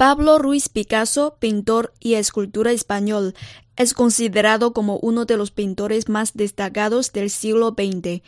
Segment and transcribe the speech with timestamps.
[0.00, 3.34] Pablo Ruiz Picasso, pintor y escultura español,
[3.76, 8.22] es considerado como uno de los pintores más destacados del siglo XX.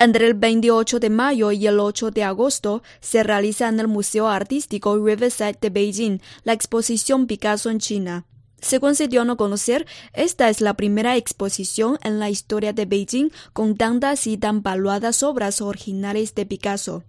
[0.00, 4.26] Entre el 28 de mayo y el 8 de agosto se realiza en el Museo
[4.26, 8.24] Artístico Riverside de Beijing la exposición Picasso en China.
[8.62, 13.32] Según se dio a conocer, esta es la primera exposición en la historia de Beijing
[13.52, 17.04] con tantas y tan valuadas obras originales de Picasso.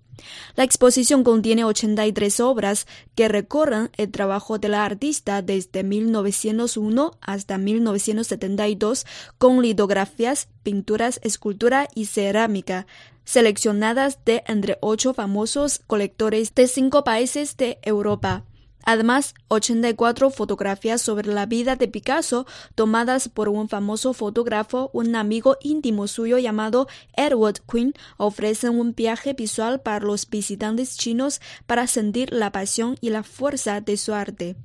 [0.55, 7.57] La exposición contiene 83 obras que recorren el trabajo de la artista desde 1901 hasta
[7.57, 9.05] 1972
[9.37, 12.87] con litografías, pinturas, escultura y cerámica,
[13.23, 18.43] seleccionadas de entre ocho famosos colectores de cinco países de Europa.
[18.83, 25.57] Además, 84 fotografías sobre la vida de Picasso tomadas por un famoso fotógrafo, un amigo
[25.61, 32.33] íntimo suyo llamado Edward Quinn, ofrecen un viaje visual para los visitantes chinos para sentir
[32.33, 34.55] la pasión y la fuerza de su arte.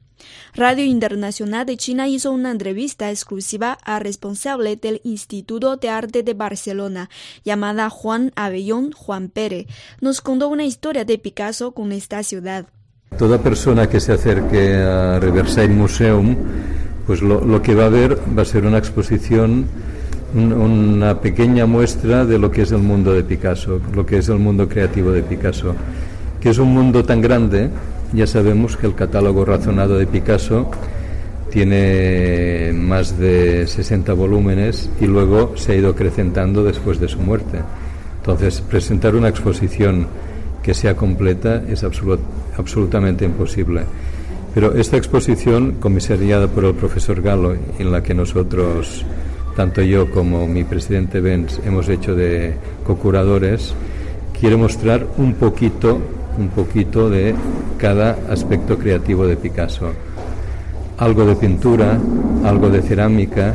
[0.55, 6.35] Radio Internacional de China hizo una entrevista exclusiva al responsable del Instituto de Arte de
[6.35, 7.11] Barcelona,
[7.45, 9.67] llamada Juan Avellón Juan Pérez.
[10.01, 12.69] Nos contó una historia de Picasso con esta ciudad.
[13.19, 16.37] Toda persona que se acerque a Riverside Museum,
[17.07, 19.67] pues lo, que va a ver va a ser una exposición,
[20.35, 24.39] una pequeña muestra de lo que es el mundo de Picasso, lo que es el
[24.39, 25.75] mundo creativo de Picasso,
[26.41, 27.71] que es un mundo tan grande,
[28.13, 30.71] ya sabemos que el catálogo razonado de Picasso
[31.51, 37.61] tiene más de 60 volúmenes y luego se ha ido acrecentando después de su muerte.
[38.17, 40.09] Entonces, presentar una exposición
[40.65, 41.85] que sea completa es
[42.57, 43.83] absolutamente imposible.
[44.55, 49.05] Pero esta exposición, comisariada por el profesor Galo, en la que nosotros,
[49.57, 52.55] tanto yo como mi presidente Benz, hemos hecho de
[52.87, 53.75] co-curadores,
[54.39, 55.99] quiere mostrar un poquito,
[56.39, 57.35] un poquito de
[57.79, 59.91] cada aspecto creativo de Picasso.
[60.99, 61.99] Algo de pintura,
[62.45, 63.55] algo de cerámica,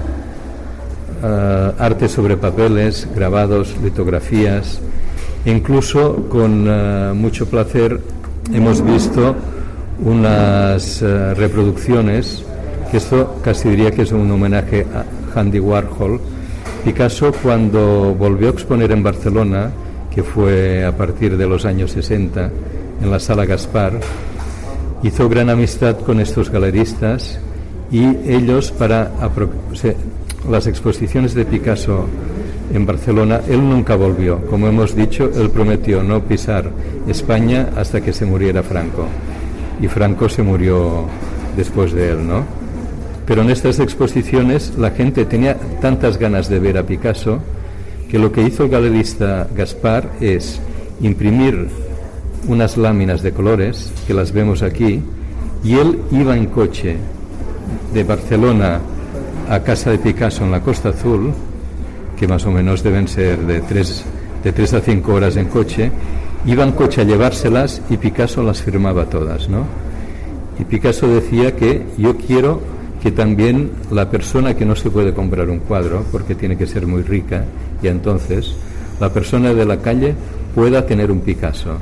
[1.24, 4.82] eh, arte sobre papeles, grabados, litografías,
[5.46, 8.00] Incluso con eh, mucho placer
[8.54, 9.36] hemos visto
[10.04, 12.44] unas eh, reproducciones,
[12.90, 16.20] que esto casi diría que es un homenaje a Andy Warhol.
[16.84, 19.72] Picasso cuando volvió a exponer en Barcelona,
[20.14, 22.50] que fue a partir de los años 60,
[23.02, 24.00] en la sala Gaspar,
[25.04, 27.40] hizo gran amistad con estos galeristas
[27.92, 29.12] y ellos para
[30.50, 32.06] las exposiciones de Picasso
[32.74, 34.46] en Barcelona, él nunca volvió.
[34.46, 36.72] Como hemos dicho, él prometió no pisar
[37.08, 39.06] España hasta que se muriera Franco.
[39.82, 41.06] Y Franco se murió
[41.56, 42.44] después de él, ¿no?
[43.26, 47.40] Pero en estas exposiciones la gente tenía tantas ganas de ver a Picasso
[48.10, 50.60] que lo que hizo el galerista Gaspar es
[51.02, 51.68] imprimir
[52.48, 55.02] unas láminas de colores, que las vemos aquí,
[55.64, 56.98] y él iba en coche
[57.94, 58.80] de Barcelona
[59.50, 61.32] a casa de Picasso en la Costa Azul,
[62.20, 64.04] que más o menos deben ser de tres,
[64.44, 65.90] de tres a cinco horas en coche,
[66.46, 69.64] iba en coche a llevárselas y Picasso las firmaba todas, ¿no?
[70.60, 72.62] Y Picasso decía que yo quiero
[73.02, 76.86] que también la persona que no se puede comprar un cuadro, porque tiene que ser
[76.86, 77.46] muy rica,
[77.82, 78.54] y entonces
[79.00, 80.14] la persona de la calle
[80.54, 81.78] pueda tener un Picasso.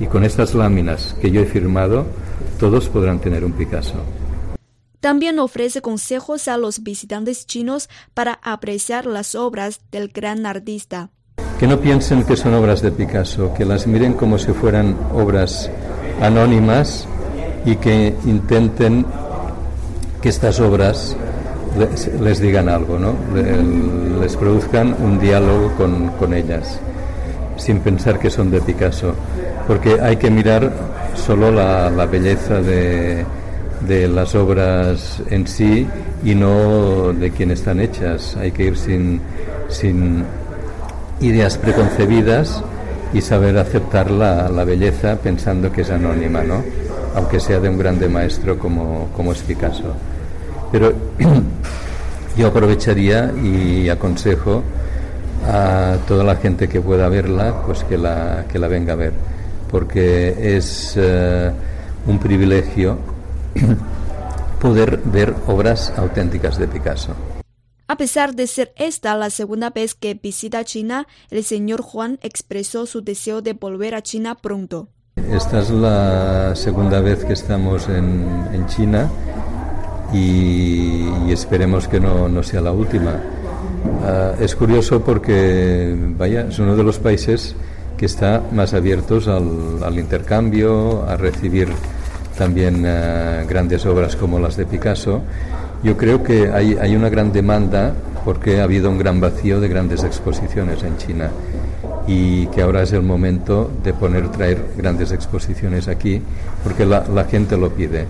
[0.00, 2.06] Y con estas láminas que yo he firmado,
[2.60, 3.96] todos podrán tener un Picasso.
[5.04, 11.10] También ofrece consejos a los visitantes chinos para apreciar las obras del gran artista.
[11.60, 15.70] Que no piensen que son obras de Picasso, que las miren como si fueran obras
[16.22, 17.06] anónimas
[17.66, 19.04] y que intenten
[20.22, 21.14] que estas obras
[22.22, 23.14] les, digan algo, ¿no?
[24.22, 25.70] les produzcan un diálogo
[26.18, 26.80] con, ellas,
[27.58, 29.14] sin pensar que son de Picasso,
[29.66, 30.72] porque hay que mirar
[31.14, 33.26] solo la belleza de,
[33.86, 35.86] de las obras en sí
[36.24, 38.36] y no de quién están hechas.
[38.36, 39.20] Hay que ir sin,
[39.68, 40.24] sin
[41.20, 42.62] ideas preconcebidas
[43.12, 46.62] y saber aceptar la, la, belleza pensando que es anónima, ¿no?
[47.14, 49.94] aunque sea de un grande maestro como, como es Picasso.
[50.72, 50.92] Pero
[52.36, 54.62] yo aprovecharía y aconsejo
[55.46, 59.12] a toda la gente que pueda verla, pues que la, que la venga a ver,
[59.70, 61.50] porque es eh,
[62.06, 62.98] un privilegio
[64.60, 67.14] poder ver obras auténticas de Picasso.
[67.86, 72.86] A pesar de ser esta la segunda vez que visita China, el señor Juan expresó
[72.86, 74.88] su deseo de volver a China pronto.
[75.30, 79.10] Esta es la segunda vez que estamos en, China
[80.12, 83.20] y, esperemos que no, sea la última.
[84.02, 87.54] Ah, es curioso porque, vaya, es uno de los países
[87.98, 91.68] que está más abiertos al, al intercambio, a recibir
[92.36, 95.22] también eh, grandes obras como las de Picasso.
[95.82, 97.92] Yo creo que hay, hay una gran demanda
[98.24, 101.30] porque ha habido un gran vacío de grandes exposiciones en China
[102.06, 106.20] y que ahora es el momento de poner, traer grandes exposiciones aquí
[106.62, 108.06] porque la, la gente lo pide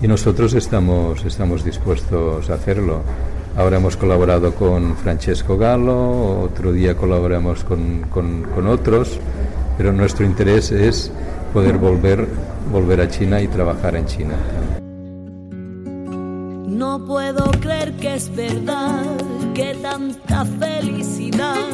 [0.00, 3.02] y nosotros estamos, estamos dispuestos a hacerlo.
[3.56, 9.20] Ahora hemos colaborado con Francesco Gallo, otro día colaboramos con, con otros,
[9.76, 11.12] pero nuestro interés es
[11.52, 12.26] poder volver,
[12.70, 14.34] volver a China y trabajar en China.
[16.66, 19.04] No puedo creer que es verdad
[19.54, 21.68] que tanta felicidad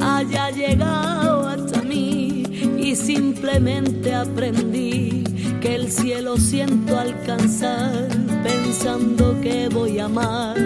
[0.00, 2.42] haya llegado hasta mí
[2.78, 5.24] y simplemente aprendí
[5.60, 8.08] que el cielo siento alcanzar
[8.42, 10.56] pensando que voy a amar.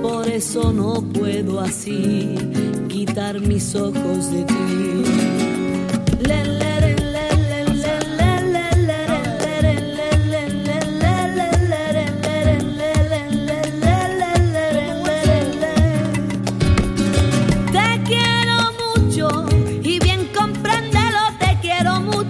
[0.00, 2.34] Por eso no puedo así
[2.88, 5.04] quitar mis ojos de ti.
[6.26, 6.63] Le, le,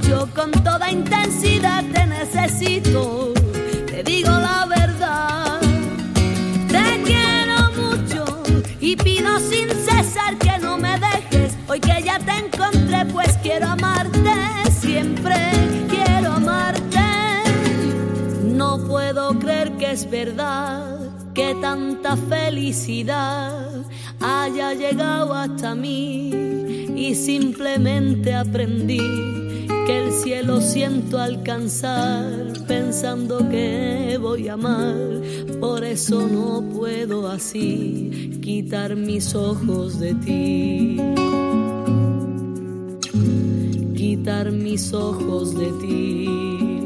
[0.05, 3.33] mucho, con toda intensidad te necesito,
[3.87, 5.61] te digo la verdad.
[6.69, 8.25] Te quiero mucho
[8.81, 13.69] y pido sin cesar que no me dejes, hoy que ya te encontré, pues quiero
[13.69, 14.33] amarte,
[14.71, 15.35] siempre
[15.89, 17.01] quiero amarte.
[18.43, 20.99] No puedo creer que es verdad
[21.35, 23.85] que tanta felicidad
[24.21, 26.31] haya llegado hasta mí
[26.97, 29.44] y simplemente aprendí
[29.87, 34.95] que el cielo siento alcanzar pensando que voy a amar.
[35.61, 40.97] Por eso no puedo así quitar mis ojos de ti.
[43.95, 46.84] Quitar mis ojos de ti.